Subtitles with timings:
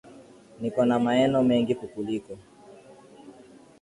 [0.61, 2.33] Niko na maeno mengi kukuliko